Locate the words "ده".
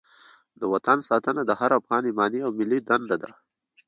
3.23-3.31